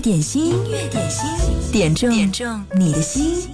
[0.00, 3.48] 点心，音乐点心，点中点中你的心。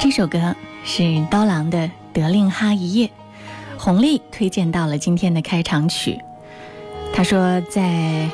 [0.00, 1.77] 这首歌是刀郎的
[3.88, 6.18] 《》，红丽推荐到了今天的开场曲。
[7.10, 8.28] 他说，在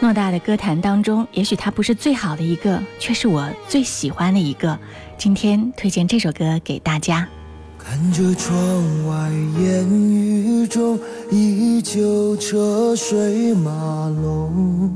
[0.00, 4.78] 偌大的歌坛当中，也许他不是最好的一个，却是我最喜欢的一个。
[5.18, 7.28] 今天推荐这首歌给大家。
[7.76, 8.56] 看着窗
[9.06, 10.98] 外烟雨中，
[11.30, 14.90] 依旧车水马龙，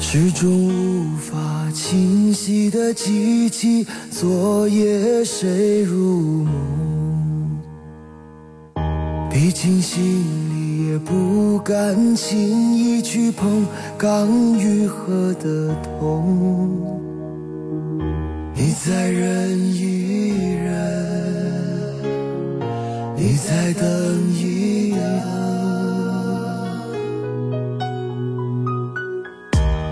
[0.00, 6.81] 始终无法清晰的记起昨夜谁入梦。
[9.32, 10.02] 毕竟心
[10.50, 13.66] 里也不敢轻易去碰
[13.96, 16.68] 刚愈合的痛。
[18.54, 21.96] 你再忍一忍，
[23.16, 23.86] 你再等
[24.34, 25.00] 一等，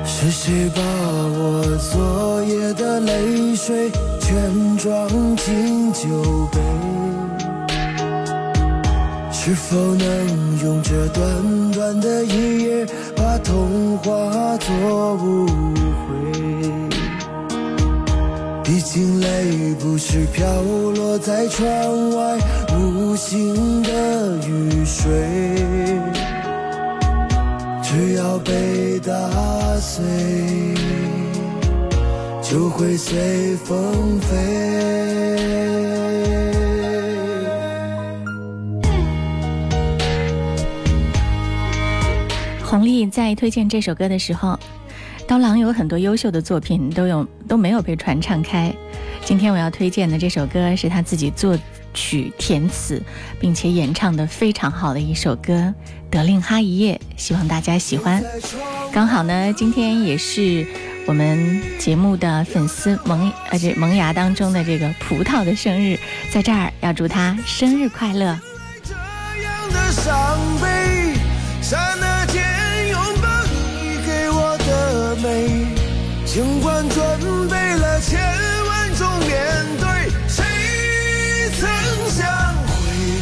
[0.05, 6.59] 是谁把我昨夜的泪水全装进酒杯？
[9.43, 14.13] 是否能用这短短的一夜，把痛化
[14.59, 16.13] 作误会？
[18.63, 20.45] 毕竟泪不是飘
[20.95, 21.65] 落在窗
[22.11, 22.39] 外
[22.77, 25.11] 无形的雨水，
[27.83, 29.11] 只要被打
[29.81, 30.05] 碎，
[32.43, 35.10] 就会随风飞。
[42.71, 44.57] 红丽在推荐这首歌的时候，
[45.27, 48.73] 刀郎有很多优秀的作品都有都没有被传唱开。
[49.25, 51.59] 今天我要推荐的这首歌是他自己作
[51.93, 53.03] 曲填词，
[53.41, 55.53] 并且演唱的非常好的一首歌
[56.09, 58.23] 《德令哈一夜》，希望大家喜欢。
[58.93, 60.65] 刚好呢，今天也是
[61.09, 65.99] 我们节目的粉丝萌呃这萌芽当中的这个葡萄的生日，
[66.31, 68.39] 在这儿要祝他生日快乐。
[68.85, 71.15] 这样的伤悲，
[77.21, 78.19] 准备了千
[78.67, 79.31] 万种面
[79.79, 79.87] 对，
[80.27, 80.43] 谁
[81.61, 81.69] 曾
[82.11, 82.19] 想
[82.65, 82.73] 会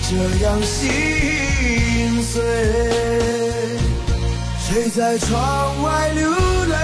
[0.08, 0.10] 这
[0.44, 2.40] 样心碎？
[4.60, 6.74] 谁在窗外流泪，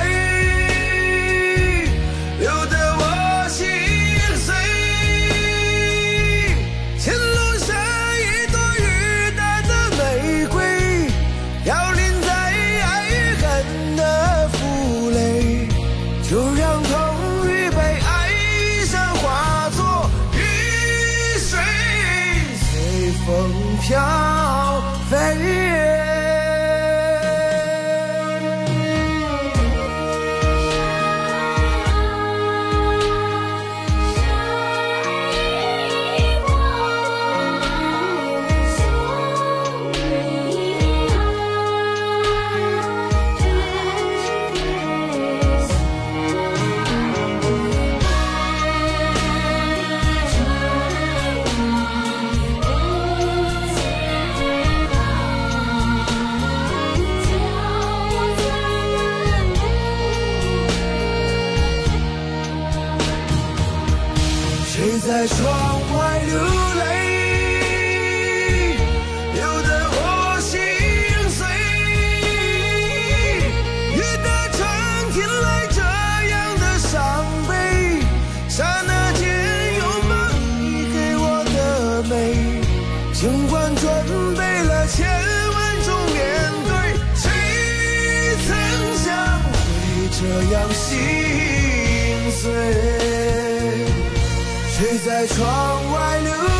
[95.84, 96.54] 窗外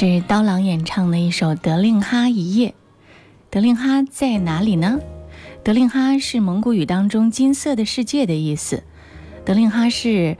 [0.00, 2.68] 是刀郎演唱的一首《德令哈一夜》。
[3.50, 4.98] 德令哈在哪里呢？
[5.62, 8.82] 德令哈是蒙古语当中“金色的世界”的意思。
[9.44, 10.38] 德令哈是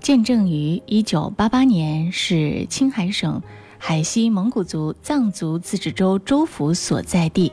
[0.00, 3.42] 见证于1988年，是青海省
[3.76, 7.52] 海西蒙古族藏族自治州州府所在地。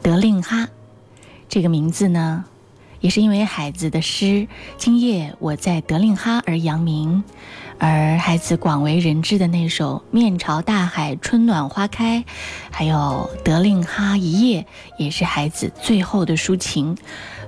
[0.00, 0.68] 德令哈
[1.48, 2.44] 这个名字呢，
[3.00, 4.24] 也是因为海子的诗
[4.76, 7.24] 《今夜我在德令哈》而扬名。
[7.80, 12.18] 而孩子广为人知的那首《面朝大海，春暖花开》，
[12.70, 14.60] 还有《德令哈一夜》，
[14.98, 16.94] 也是孩子最后的抒情。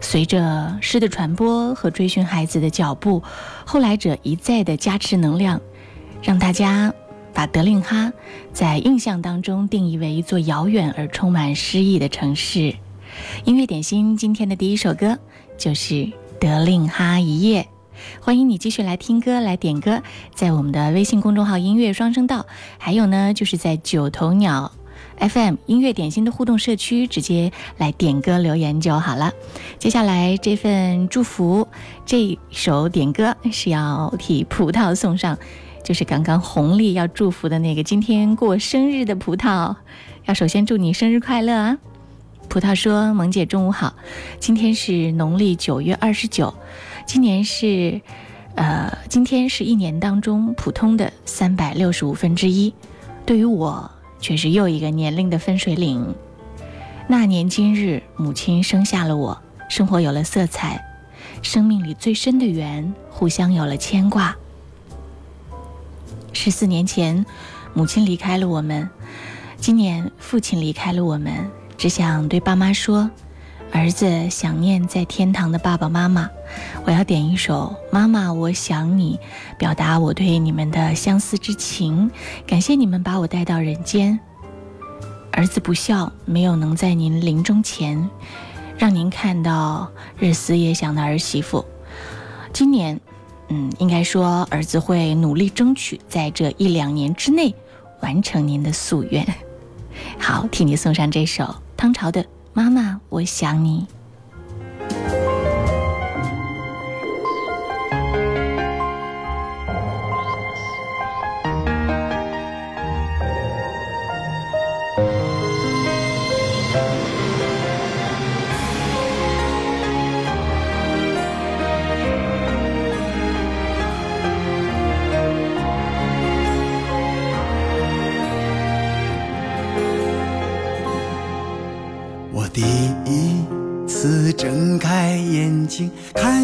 [0.00, 3.22] 随着诗的传播和追寻孩子的脚步，
[3.66, 5.60] 后来者一再的加持能量，
[6.22, 6.94] 让大家
[7.34, 8.10] 把德令哈
[8.54, 12.74] 在印象当中定义为一座遥远而充满诗意的城市。
[13.44, 15.18] 音乐点心今天的第一首歌
[15.58, 15.94] 就是
[16.40, 17.62] 《德令哈一夜》。
[18.20, 20.02] 欢迎你继续来听歌，来点歌，
[20.34, 22.46] 在我们的微信公众号“音乐双声道”，
[22.78, 24.72] 还有呢，就是在九头鸟
[25.18, 29.32] FM 音乐点心的互动社区，直接来点歌留言就好了。
[29.78, 31.68] 接下来这份祝福，
[32.06, 35.38] 这首点歌是要替葡萄送上，
[35.84, 39.76] 就是刚刚红利要祝福的那个今天过生日的葡萄，
[40.26, 41.78] 要首先祝你生日快乐啊！
[42.48, 43.94] 葡萄说：“萌姐中午好，
[44.38, 46.52] 今天是农历九月二十九。”
[47.06, 48.00] 今年是，
[48.54, 52.72] 呃，今天是一年当中普通的三百六十五分之一，
[53.26, 53.90] 对于我
[54.20, 56.14] 却是又一个年龄的分水岭。
[57.08, 60.82] 那年今日，母亲生下了我，生活有了色彩，
[61.42, 64.34] 生命里最深的缘，互相有了牵挂。
[66.32, 67.26] 十四年前，
[67.74, 68.88] 母亲离开了我们，
[69.58, 73.10] 今年父亲离开了我们，只想对爸妈说。
[73.74, 76.28] 儿子想念在天堂的爸爸妈妈，
[76.84, 79.18] 我要点一首《妈妈我想你》，
[79.56, 82.10] 表达我对你们的相思之情。
[82.46, 84.18] 感谢你们把我带到人间。
[85.30, 88.10] 儿子不孝，没有能在您临终前
[88.76, 91.64] 让您看到日思夜想的儿媳妇。
[92.52, 93.00] 今年，
[93.48, 97.54] 嗯，应该说儿子会努力争取，在这一两年之内
[98.00, 99.26] 完成您的夙愿。
[100.18, 102.26] 好，替你送上这首汤潮的。
[102.52, 103.86] 妈妈，我想你。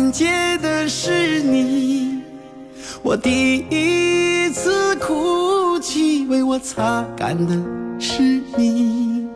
[0.09, 2.23] 看见的是你，
[3.03, 7.55] 我第一次哭泣，为我擦干的
[8.01, 9.27] 是你，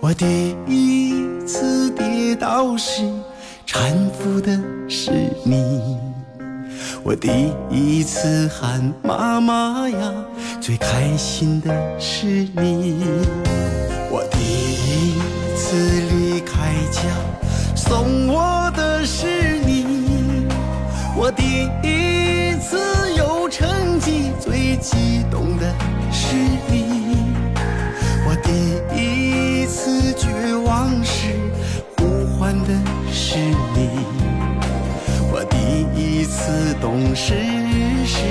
[0.00, 3.02] 我第一次跌倒时
[3.66, 5.10] 搀扶的是
[5.44, 5.98] 你，
[7.02, 10.14] 我第一次喊妈妈呀，
[10.62, 13.04] 最开心的是你，
[14.10, 15.20] 我第一
[15.54, 15.76] 次
[16.10, 17.02] 离开家
[17.76, 18.88] 送我的。
[19.02, 19.59] 是你，
[21.22, 22.78] 我第一次
[23.14, 25.70] 有成绩，最激动的
[26.10, 26.34] 是
[26.70, 27.34] 你，
[28.26, 28.50] 我第
[28.96, 31.34] 一次绝望时
[31.98, 32.68] 呼唤的
[33.12, 33.90] 是你，
[35.30, 37.34] 我第一次懂事
[38.06, 38.24] 时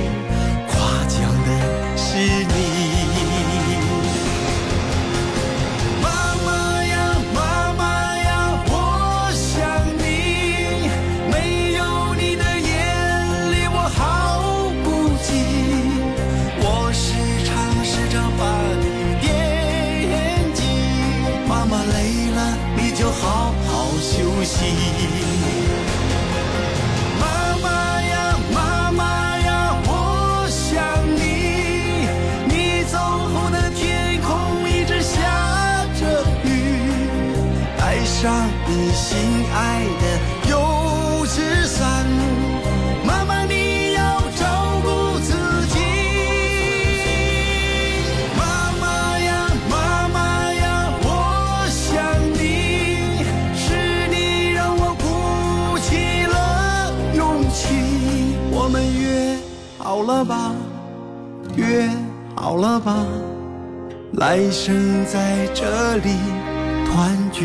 [24.49, 25.08] 心
[59.99, 60.55] 好了吧，
[61.57, 61.89] 约
[62.33, 63.05] 好了吧，
[64.13, 66.15] 来生在这里
[66.85, 67.43] 团聚。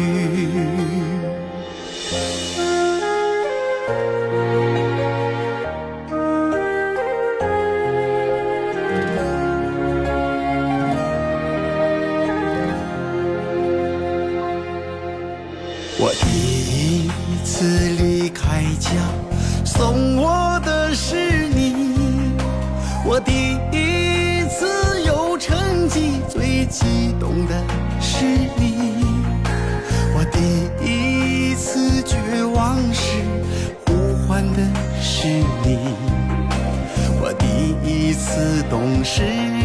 [39.04, 39.63] 是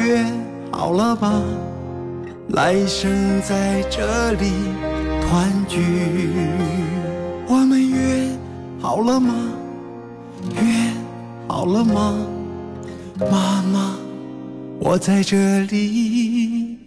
[0.00, 0.24] 约
[0.72, 1.42] 好了吧，
[2.48, 4.50] 来生在这里
[5.22, 5.78] 团聚。
[7.46, 8.30] 我们约
[8.80, 9.34] 好了吗？
[10.54, 10.62] 约
[11.46, 12.16] 好了吗？
[13.30, 13.96] 妈妈，
[14.78, 16.78] 我在这里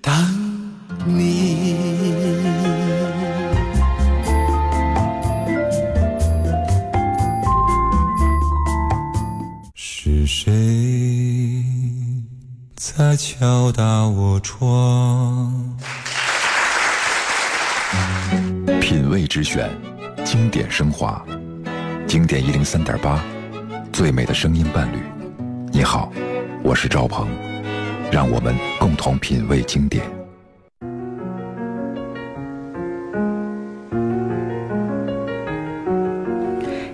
[0.00, 0.12] 等
[1.04, 1.76] 你。
[9.74, 10.52] 是谁
[12.96, 15.52] 在敲打我窗？
[18.80, 19.68] 品味之选，
[20.24, 21.20] 经典升华，
[22.06, 23.20] 经典一零三点八，
[23.92, 24.98] 最美的声音伴侣。
[25.72, 26.12] 你好，
[26.62, 27.26] 我是赵鹏，
[28.12, 30.04] 让我们共同品味经典。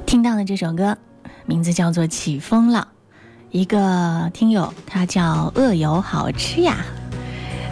[0.06, 0.96] 听到了这首歌，
[1.44, 2.88] 名字叫做《起风了》。
[3.50, 6.76] 一个听友，他叫恶友好吃呀。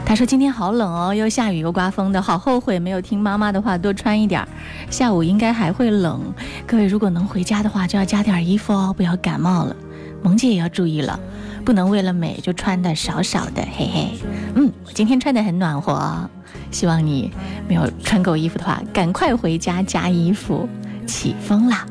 [0.05, 4.49] 他说今天好冷哦，又下雨又刮风的，好后悔没有听妈妈的话，多穿一点儿。
[4.91, 6.21] 下午应该还会冷，
[6.67, 9.77] 各位如果能回家的话，就要加点衣服哦，不要感冒了。
[10.23, 11.21] 萌姐也要注意了，
[11.65, 14.19] 不能为了美就穿的少少的，嘿嘿。
[14.57, 16.29] 嗯，我今天穿的很暖和，
[16.73, 17.31] 希望你
[17.69, 20.69] 没有穿够衣服的话，赶快回家加衣服。
[21.07, 21.87] 起风啦！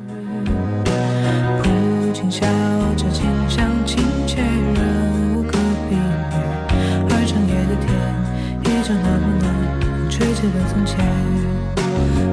[10.47, 10.95] 暖，吹起了从前。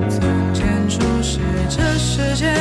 [0.08, 0.20] 从
[0.54, 2.54] 前初识这世间，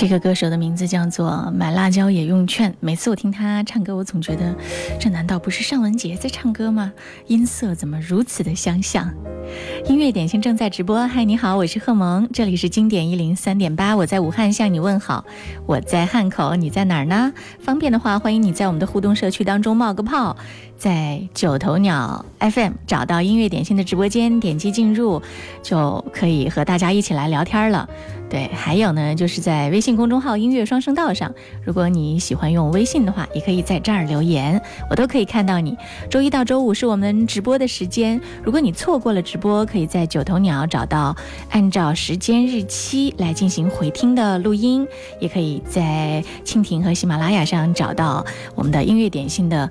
[0.00, 2.72] 这个歌手的名字叫做买辣椒也用券。
[2.78, 4.54] 每次我听他唱歌，我总觉得
[4.96, 6.92] 这难道不是尚雯婕在唱歌吗？
[7.26, 9.12] 音色怎么如此的相像？
[9.86, 11.06] 音乐点心正在直播。
[11.06, 15.24] 嗨，你好，我是贺萌，这里是经典一零三点八，我在武汉向你问好。
[15.66, 17.32] 我在汉口，你在哪儿呢？
[17.60, 20.36] 方便的话，欢迎你在我们的互动社区当中冒个泡，
[20.76, 25.22] 在九头鸟 FM 找到音乐点心的直播间，点击进入，
[25.62, 27.88] 就可以和大家一起来聊天了。
[28.28, 31.32] 对，还有呢，就是在微信公众号“音乐双声道”上，
[31.64, 35.74] 如果你喜欢用微信的话，也可以在这儿留言，我都可以看到你。
[36.10, 41.16] 周一到周五是我们直播的时间，如果你错过了直播，可以在九头鸟找到
[41.50, 44.86] 按照时间日期来进行回听的录音，
[45.20, 48.24] 也可以在蜻蜓和喜马拉雅上找到
[48.54, 49.70] 我们的音乐点心的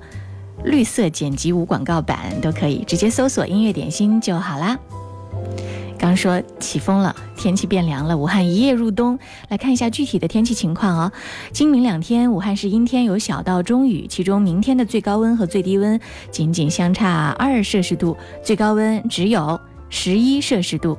[0.64, 4.76] 绿色剪辑无广告版，都可以直接搜索“音乐点心”就好啦。
[5.98, 9.18] 刚说起风了，天气变凉了，武汉一夜入冬。
[9.48, 11.12] 来看一下具体的天气情况哦。
[11.52, 20.96] 今明两天，武汉市阴天有小到中雨，其中明天的最高温和最低温仅仅相差二摄氏度，最高温只有十一摄氏度。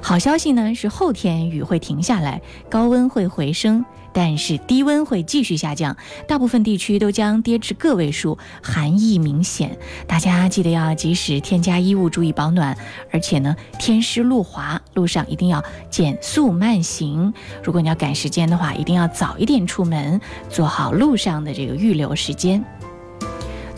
[0.00, 3.84] 好消息呢是后天雨会停下来，高温会回升。
[4.14, 5.96] 但是低温会继续下降，
[6.28, 9.74] 大部分地区都将跌至个位数，寒意明显。
[10.06, 12.76] 大家记得要及时添加衣物，注意保暖。
[13.10, 17.32] 而且呢，天湿路滑，路上一定要减速慢行。
[17.64, 22.62] 如果你要赶时间的话，一定要早一点出门，做好路上的这个预留时间。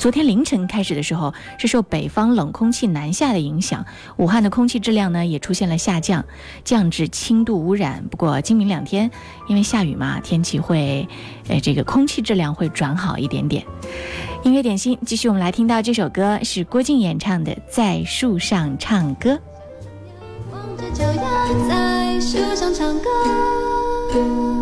[0.05, 3.87] 昨天凌晨开始的时候，是受北方冷空气南下的影响，
[4.19, 6.23] 武汉的空气质量呢也出现了下降，
[6.63, 8.05] 降至轻度污染。
[8.11, 9.11] 不过今明两天，
[9.49, 11.09] 因为下雨嘛，天气会，
[11.49, 13.65] 呃，这个空气质量会转好一点点。
[14.43, 19.31] 音乐点心，继续我们来听到这首歌，是郭靖演唱的《在树上唱歌》。
[21.67, 24.54] 在树上唱歌。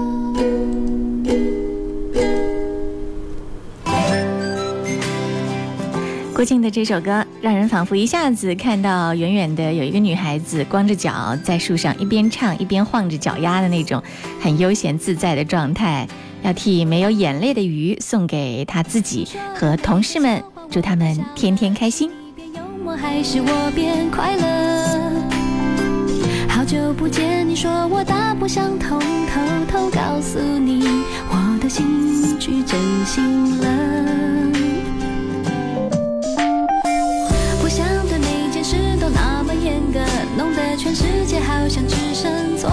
[6.43, 14.03] 郭靖的这首歌，让人仿佛一下子看到远远的有一个女孩子光着脚在树上一边唱一边晃着脚丫的那种
[14.41, 16.05] 很悠闲自在的状态。
[16.43, 22.11] 要替没有眼泪的鱼送给他自己和同事们，祝他们天天开心。
[23.01, 25.23] 还是我变快乐？
[26.49, 30.89] 好久不见，你说我大不相同，偷偷告诉你，
[31.31, 34.62] 我的心去真心了。
[40.37, 42.71] 弄得全世界好像只剩坐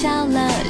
[0.00, 0.67] 笑了，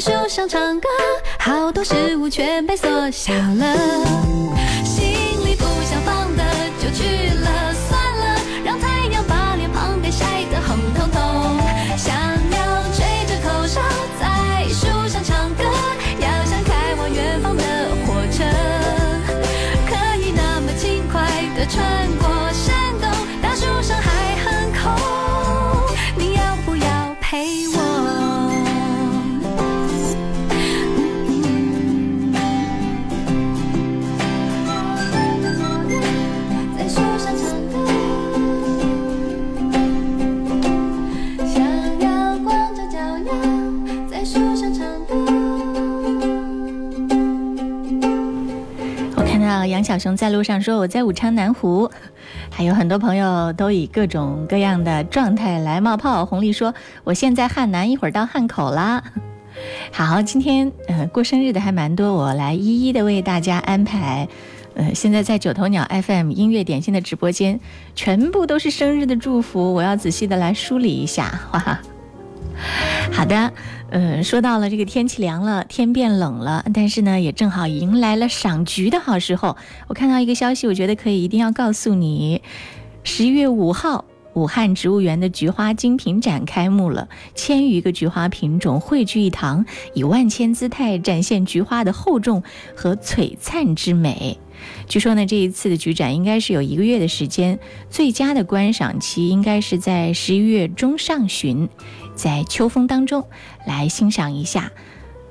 [0.00, 0.88] 树上唱歌。
[1.40, 4.57] 好多事物全被缩小了，
[49.88, 51.90] 小熊在路上说我在武昌南湖，
[52.52, 56.26] 还有很多朋友都以各种各样的状态来冒泡。
[56.26, 56.74] 红丽说
[57.04, 59.02] 我现在汉南，一会儿到汉口啦。
[59.90, 64.28] 好，今天呃过生日的还蛮多，我来一一的为大家安排。
[64.74, 67.58] 呃，现在在九头鸟 FM 音乐点心的直播间，
[67.94, 71.80] 全部都是生日的祝福，我要仔细的来梳理一下，哇。
[73.12, 73.52] 好的，
[73.90, 79.56] 呃，说到了这个天气凉了，天变冷了，但是呢，也正好迎来了赏菊的好时候。
[79.86, 82.42] 我看到一个消息，我觉得可以一定要告诉你，
[83.04, 84.04] 十一月五号。
[84.34, 92.44] 武汉植物园的菊花精品展开幕了，千余个菊花品种汇聚一堂，以万千姿态展现菊花的厚重
[92.76, 94.38] 和璀璨之美。
[94.86, 97.58] 据说呢，这一次的菊展应该是有一个月的时间，
[97.90, 101.68] 最佳的观赏期应该是在十一月中上旬，
[102.18, 103.24] 在秋风当中
[103.64, 104.72] 来欣赏一下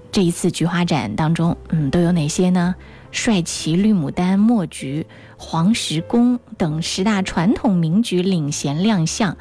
[0.10, 2.74] 这一次菊花展当中，嗯，都有哪些呢？
[3.12, 5.06] 帅旗、绿牡丹、墨菊、
[5.38, 9.36] 黄石公等十大传统名菊领衔亮相。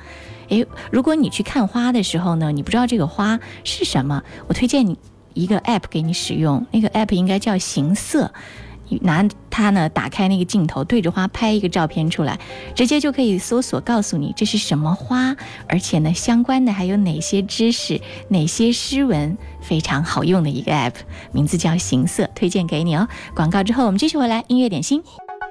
[0.48, 4.98] 诶，如果你去看花的时候呢，你不知道这个花是什么，我推荐你
[5.32, 8.32] 一个 app 给你使用，那个 app 应该叫行色。
[9.02, 12.38] 拿它呢，打开那个镜头，对着花拍一个照片出来，
[12.74, 15.36] 直接就可以搜索告诉你这是什么花，
[15.68, 20.94] 而且呢，相关的还有哪些知识、哪些诗文，非常好用的一个 app，
[21.32, 23.08] 名字叫行色，推荐给你哦。
[23.34, 25.02] 广告之后我们继续回来，音乐点心。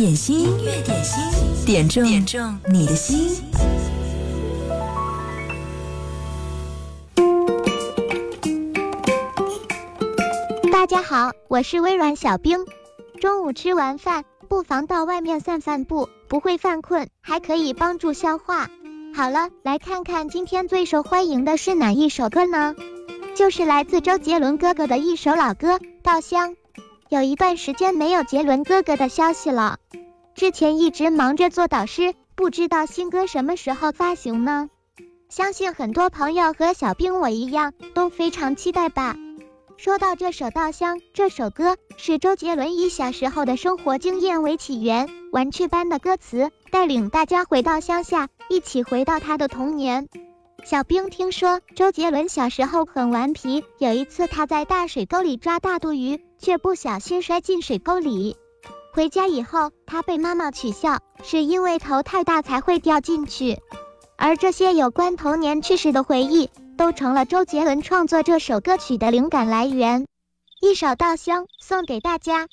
[0.00, 1.22] 点心，音乐点心，
[1.66, 3.44] 点中点中你的心。
[10.72, 12.64] 大家好，我是微软小冰。
[13.20, 18.70] 中午吃完饭，不妨到外面散散步，不会犯困，还可以帮助消化。
[19.14, 22.74] 好了，来看看今天最受欢迎的是哪一首歌呢？
[23.36, 26.52] 就是来自周杰伦哥哥的一首老歌《稻香》。
[27.10, 29.78] 有一段时间没有杰伦哥哥的消息了，
[30.36, 34.70] 之前一直忙着做导师，不知道新歌什么时候发行呢？
[35.28, 39.16] 相信很多朋友和小兵我一样都非常期待吧。
[39.76, 50.08] 说到这首《稻香》，这首歌是周杰伦以小时候的生活经验为起源，玩趣般的歌词带领大家回到乡下，一起回到他的童年。
[50.62, 58.36] 小兵听说周杰伦小时候很顽皮，有一次他在大水沟里抓大肚鱼，却不小心摔进水沟里。
[58.92, 63.60] 回家以后，他被妈妈取笑，是因为头太大才会掉进去。
[64.16, 70.06] 而这些有关童年趣事的回忆，都成了周杰伦创作这首歌曲的灵感来源。
[70.60, 72.48] 一首《稻香》送给大家。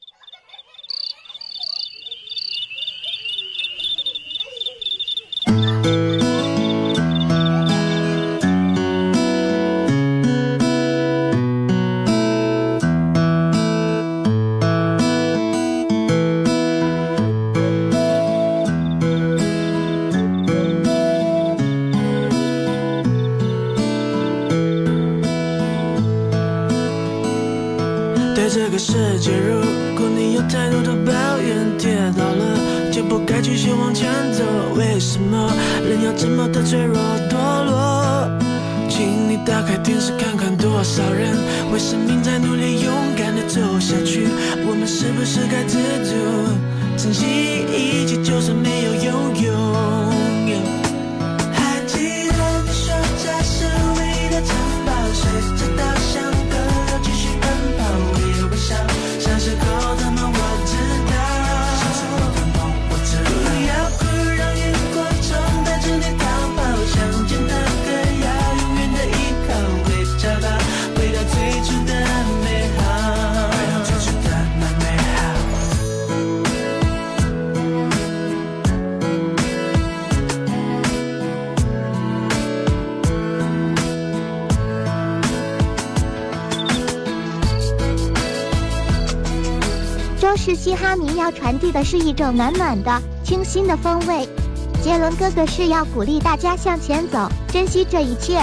[90.47, 94.25] 是嘻哈民谣传递的是一种暖暖的、清新的风味。
[94.81, 98.41] 杰伦哥哥是要鼓励大家向前走，珍惜这一切。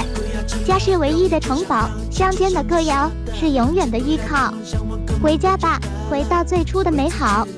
[0.67, 4.53] 家是唯一的城堡，乡间的歌谣是永远的依靠。
[5.23, 7.49] 回家吧，回到最初的美好。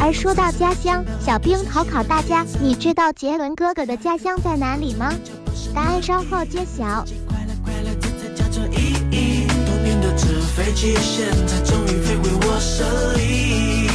[0.00, 5.12] 而说到家乡，小兵考考大家，你知道杰伦哥哥的家乡在哪里吗？
[5.74, 7.04] 答案稍后揭晓。
[10.56, 12.84] 飞机，现在终于飞回我手
[13.16, 13.89] 里。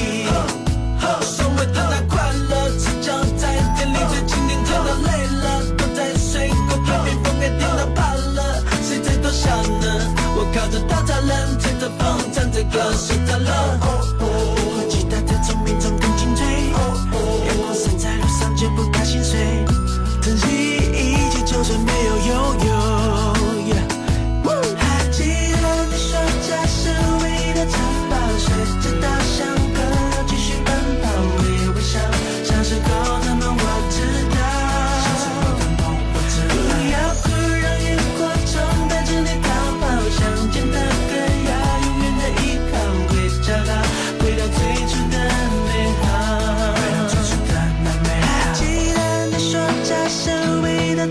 [10.55, 13.94] 靠着大栅栏，吹着风，唱着歌，睡着了。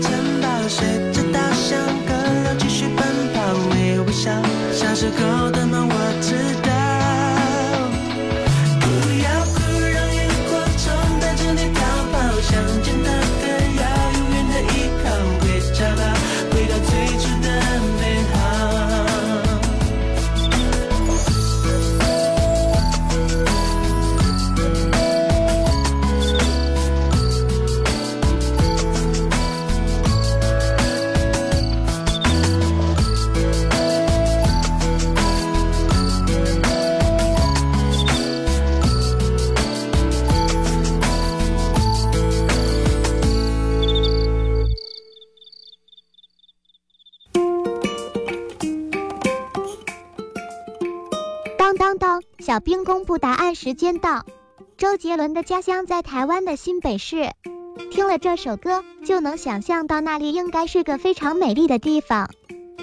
[0.01, 2.13] 城堡，随着稻香歌
[2.45, 4.31] 谣继续奔跑，微微笑，
[4.73, 5.34] 小时候
[52.65, 54.25] 冰公布答案时间到。
[54.75, 57.29] 周杰伦的家乡在台湾的新北市。
[57.91, 62.27] 听了这首歌，就能想象到那里应该是个非常美丽的地方。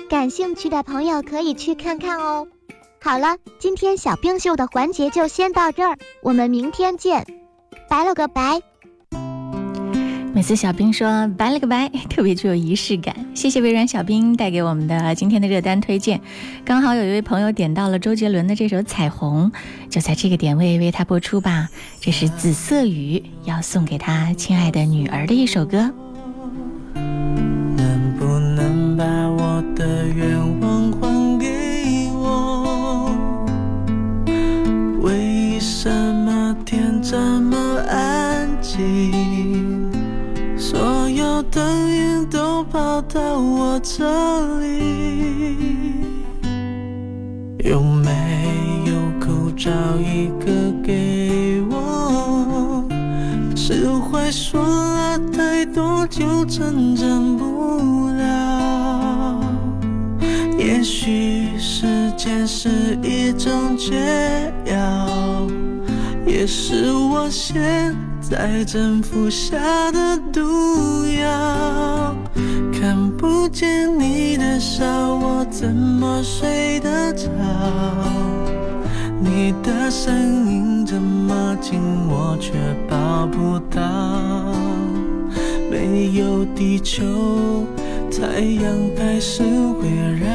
[0.09, 2.47] 感兴趣的朋友可以去看看哦。
[3.01, 7.27] 好了，今天小冰秀的环节就先到这儿，我们明天见，
[7.89, 8.63] 拜了个拜。
[10.35, 13.15] 每次小兵说拜了个拜， 特别具有仪式感。
[13.35, 16.21] 谢谢微软小兵带给我们的今天的热单推荐，
[16.65, 19.53] 刚好有一位朋友点到了周杰伦的这首《彩虹》，
[19.91, 21.69] 就在这个点位为他播出吧。
[22.01, 25.93] 这是紫色雨要送给他亲爱的女儿的一首歌。
[43.83, 46.05] 这里，
[47.59, 48.13] 有没
[48.87, 52.85] 有口罩一个给我？
[53.57, 59.41] 是会说了太多就成长不了。
[60.57, 61.85] 也许时
[62.17, 65.45] 间是一种解药，
[66.25, 72.15] 也是我现在正服下的毒药。
[73.23, 77.29] 不见你的笑，我怎么睡得着？
[79.21, 80.13] 你的声
[80.51, 82.51] 音这么近，我却
[82.91, 83.81] 抱不到。
[85.71, 87.05] 没有地球，
[88.11, 88.65] 太阳
[88.97, 90.27] 开始围绕。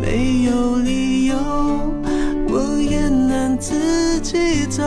[0.00, 1.36] 没有理由，
[2.48, 4.82] 我也能自己走。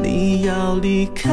[0.00, 1.32] 你要离开，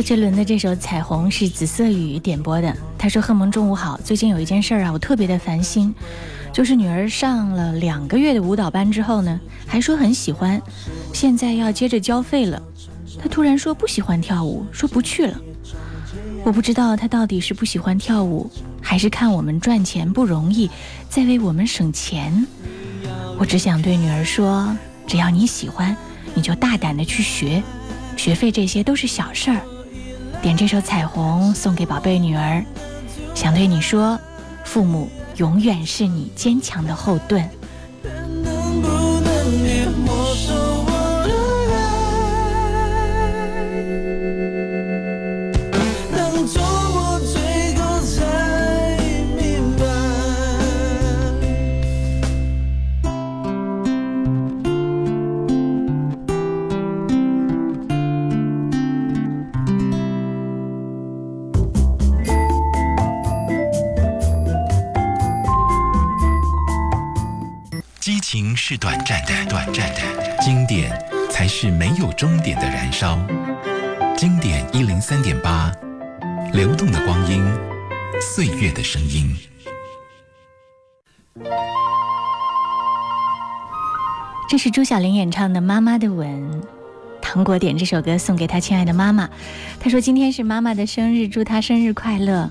[0.00, 2.74] 周杰伦的这首《彩虹》是紫色雨点播的。
[2.96, 4.00] 他说：“贺萌，中午好。
[4.02, 5.94] 最近有一件事啊，我特别的烦心，
[6.54, 10.58] 就是女儿上了两个月的舞蹈班之后呢，还说很喜欢，
[11.12, 12.62] 现在要接着交费了。
[13.22, 15.38] 她突然说不喜欢跳舞，说不去了。
[16.44, 20.70] 我不知道她到底是不喜欢跳舞，还是看我们赚钱不容易，
[21.10, 22.46] 在为我们省钱。
[23.38, 24.74] 我只想对女儿说，
[25.06, 25.94] 只要你喜欢，
[26.32, 27.62] 你就大胆的去学，
[28.16, 29.60] 学费这些都是小事儿。”
[30.42, 32.64] 点这首《彩虹》送给宝贝女儿，
[33.34, 34.18] 想对你说，
[34.64, 37.46] 父母永远是你坚强的后盾。
[38.02, 40.56] 能不能别陌生
[68.70, 70.00] 是短暂的，短暂的；
[70.40, 70.96] 经典
[71.28, 73.18] 才是没有终点的燃烧。
[74.16, 75.72] 经典一零三点八，
[76.52, 77.42] 流动的光阴，
[78.20, 79.36] 岁月的声音。
[84.48, 86.28] 这是朱晓玲演唱的《妈妈的吻》，
[87.20, 89.28] 糖果点这首歌送给她亲爱的妈妈。
[89.80, 92.48] 她说今天是妈妈的生日，祝她生日快乐。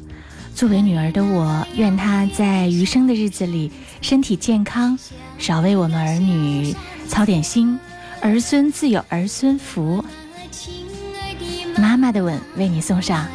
[0.54, 4.98] 作为女儿的我，愿她在余生的日子里身体健康，
[5.38, 6.76] 少为我们儿女
[7.08, 7.80] 操点心，
[8.22, 10.04] 儿孙自有儿孙福。
[11.78, 13.28] 妈妈的吻为你送上。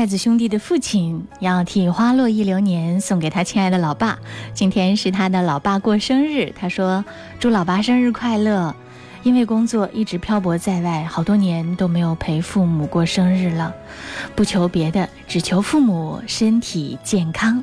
[0.00, 4.18] 筷子兄弟的父亲要替《花落一流年》送给他亲爱的老爸。
[4.54, 7.04] 今天是他的老爸过生日，他说
[7.38, 8.74] ：“祝老爸生日快乐！
[9.22, 13.74] 因为工作一直漂泊在外，好多年都没有陪父母过生日了。
[14.34, 17.62] 不求别的，只求父母身体健康。”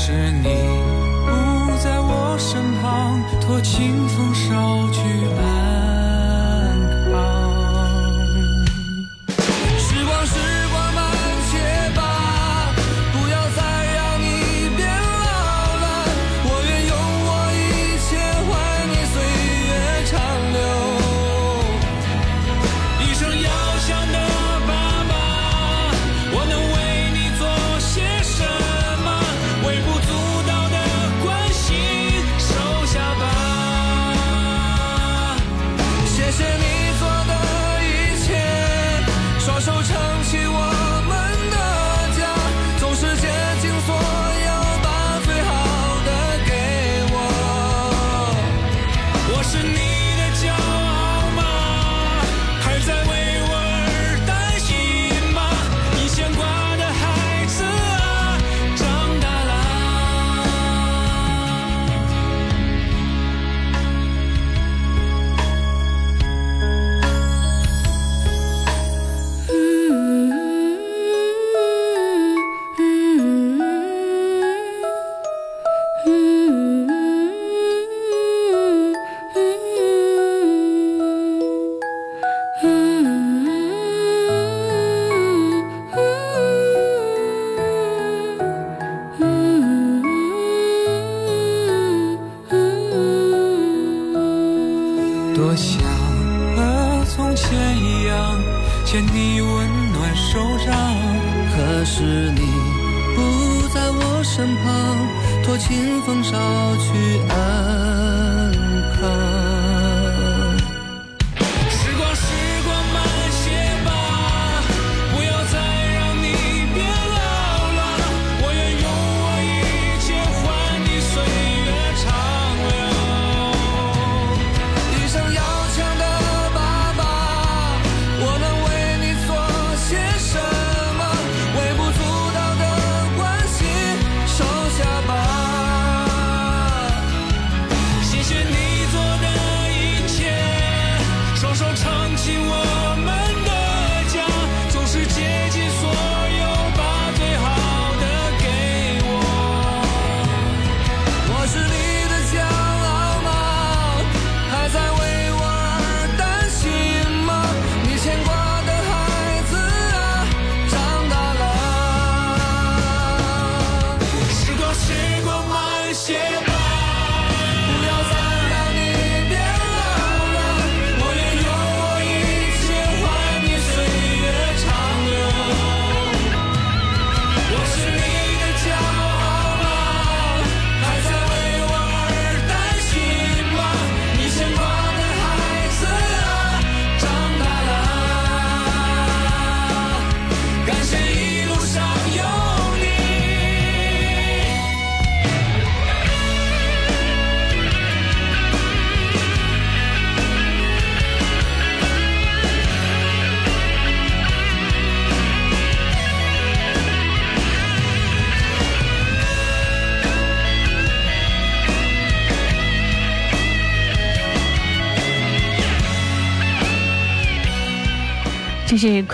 [0.00, 0.44] 是你
[1.26, 5.00] 不在我身旁，托清风捎去
[5.36, 5.77] 安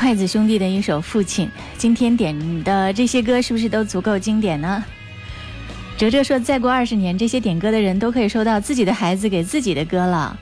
[0.05, 1.47] 筷子兄弟的一首《父亲》。
[1.79, 4.85] 今天点的这些歌是不是都足够经典呢？
[5.97, 10.39] 哲哲说，再过二十年，这些点歌的人都可以收到自己的孩子给自己的歌了。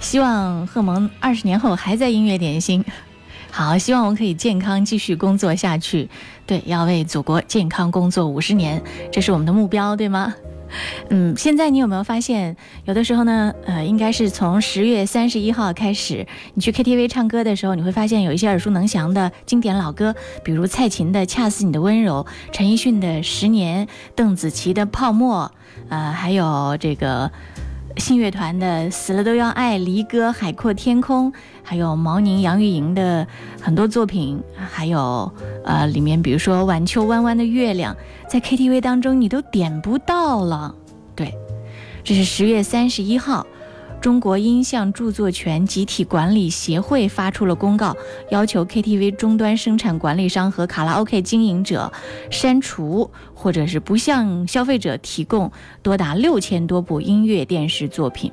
[0.00, 2.84] 希望贺蒙二十年后还在音乐点心。
[3.50, 6.10] 好，希望我可以健康继续工作下去。
[6.44, 10.34] 对，要为祖国健康工作五十年，这是我们的目标，对吗？
[11.08, 20.14] 嗯，现在你有没有发现，有的时候呢，呃，应该是从十月三十一号开始，你去 KTV 唱歌的时候，你会发现有一些耳熟能详的经典老歌，
[20.44, 25.50] 比如蔡琴的《恰似你的温柔》，陈奕迅的《十年》，邓紫棋的《泡沫》，
[25.88, 27.30] 呃，还有这个
[27.96, 31.32] 信乐团的《死了都要爱》，离歌《海阔天空》，
[31.62, 33.26] 还有毛宁、杨钰莹的
[33.60, 35.32] 很多作品，还有
[35.64, 37.94] 呃，里面比如说《晚秋弯弯的月亮》。
[38.28, 40.74] 在 KTV 当中，你都点不到了。
[41.16, 41.34] 对，
[42.04, 43.44] 这是十月三十一号，
[44.00, 47.94] 中国音像著作权集体管理协会发出了公告，
[48.30, 51.92] 要求 KTV 终端生产管理商和卡拉 OK 经营者
[52.30, 53.10] 删除
[53.40, 55.50] 或者是不向消费者提供
[55.82, 58.30] 多达六千多部音乐电视作品。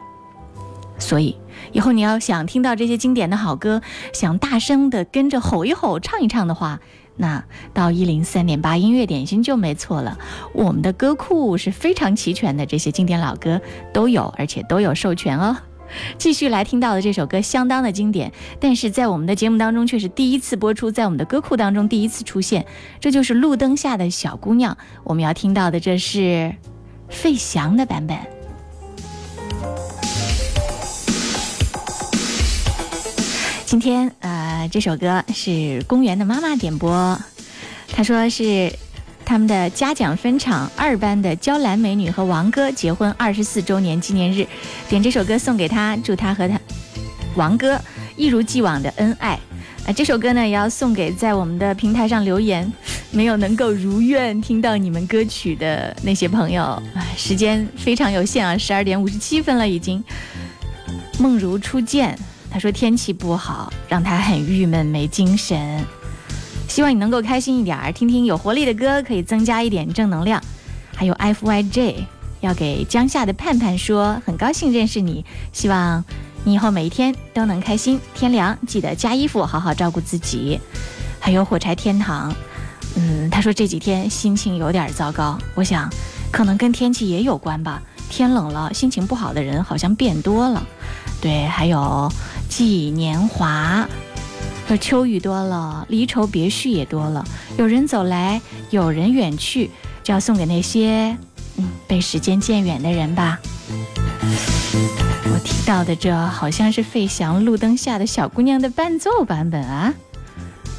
[0.99, 1.37] 所以，
[1.71, 3.81] 以后你要想听到这些经典的好歌，
[4.11, 6.81] 想大声的跟着吼一吼、唱一唱的话。
[7.15, 7.43] 那
[7.73, 10.17] 到一零三点八音乐点心就没错了，
[10.53, 13.61] 我们的歌库是非常齐全的，这些经典老歌
[13.93, 15.55] 都有，而且都有授权哦。
[16.17, 22.65] 继续来听到的这首歌相当的经典，但是在我们的节目当中却是第一次播出，在我们的歌库当中第一次出现，
[22.99, 24.77] 这就是路灯下的小姑娘。
[25.03, 26.53] 我们要听到的这是
[27.09, 28.17] 费翔的版本。
[33.65, 37.19] 今天呃，这首歌是公园的妈妈点播，
[37.89, 38.71] 她说是
[39.27, 44.47] 他们的嘉奖分场二班的娇兰美女和王哥结婚二十四周年纪念日，
[44.87, 46.57] 点这首歌送给他，祝他和他
[47.35, 47.77] 王哥
[48.15, 49.37] 一如既往的恩爱。
[49.85, 52.71] 啊，这首歌呢也要送给在我们的平台上留言
[53.11, 56.81] 没有能够如愿听到你们歌曲的那些朋友。
[56.95, 60.01] 哎，时间非常有限啊，十二点五十七分了已经。
[61.19, 62.17] 梦如初见。
[62.49, 65.85] 他说天气不好，让他很郁闷，没精神。
[66.67, 70.41] 希望你能够开心一点儿，听听有活力的歌，可以增加一点正能量。
[70.95, 72.05] 还有 F Y J
[72.41, 76.03] 要给江夏的盼盼说，很高兴认识你，希望
[76.43, 77.99] 你以后每一天都能开心。
[78.13, 80.59] 天凉记得加衣服，好好照顾自己。
[81.19, 82.35] 还有火柴天堂，
[82.95, 85.89] 嗯，他说这几天心情有点糟糕，我想
[86.31, 87.81] 可能跟天气也有关吧。
[88.09, 90.63] 天冷了，心情不好的人好像变多了。
[91.21, 92.11] 对，还有。
[92.49, 93.87] 纪年华，
[94.67, 97.25] 说秋雨多了，离愁别绪也多了。
[97.57, 99.71] 有人走来，有人远去，
[100.03, 101.17] 就要送给那些
[101.57, 103.39] 嗯被时间渐远的人吧。
[104.21, 109.93] 我听到的这好像是费翔《路灯下的小姑娘》的伴奏版本啊，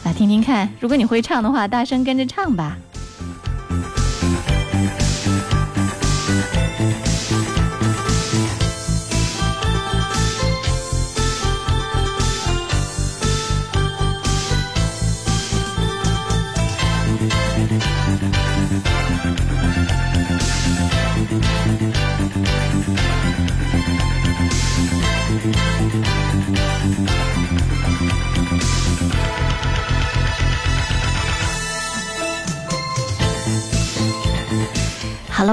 [0.05, 0.69] 来听听看。
[0.81, 2.77] 如果你会唱的话，大声跟着唱吧。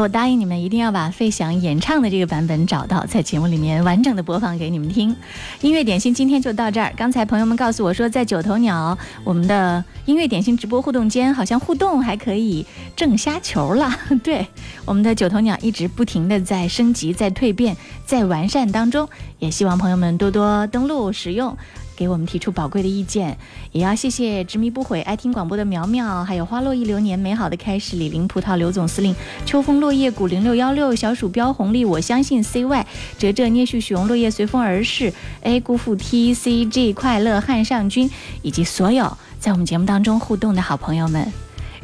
[0.05, 5.15] 我答应你们，一定要把费翔演唱的这个版本找到，在节目里面完整的播放给你们听。
[5.61, 6.93] 音乐点心今天就到这儿。
[6.95, 12.63] 刚才朋友们告诉我说，在九头鸟我们的音乐点心直播互动间，好像互动还可以
[12.95, 13.91] 挣虾球了。
[14.23, 14.45] 对，
[14.85, 17.75] 我们的九头鸟一直不停的在升级、在蜕变、
[18.05, 21.57] 在完善当中，也希望朋友们多多登录使用。
[21.95, 23.37] 给我们提出宝贵的意见，
[23.71, 29.15] 也要谢谢执迷不悔、爱听广播的苗苗，还有花落一流年、美好的开始、李林葡萄、刘总司令、
[29.45, 32.85] 秋风落叶谷零六幺六、小鼠标红利、我相信 CY、
[33.17, 38.09] 哲哲聂旭雄、落叶随风而逝、A 辜负 TCG 快乐汉上军，
[38.41, 41.31] 以及所有在我们节目当中互动的好朋友们，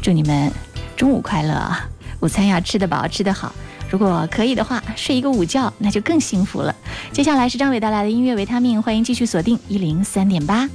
[0.02, 0.52] 祝你们
[0.98, 1.88] 中午快乐啊！
[2.20, 3.54] 午餐要吃得饱，吃得好。
[3.92, 6.74] 如果可以的话，睡一个午觉那就更幸福了。
[7.12, 10.70] 接下来是张伟带来的音乐维他命，欢迎继续锁定一零三点八。